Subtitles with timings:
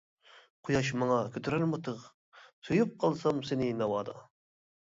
[0.69, 2.01] قۇياش ماڭا كۆتۈرەرمۇ تىغ،
[2.69, 4.19] سۆيۈپ قالسام سېنى ناۋادا.